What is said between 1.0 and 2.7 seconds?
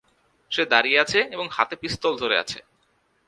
আছে এবং হাতে পিস্তল ধরে আছে।